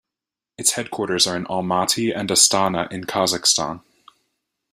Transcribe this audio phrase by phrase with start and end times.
[0.57, 3.83] Its headquarters are in Almaty and Astana in Kazakhstan.